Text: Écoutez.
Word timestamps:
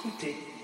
Écoutez. 0.00 0.59